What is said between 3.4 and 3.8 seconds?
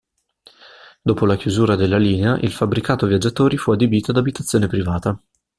fu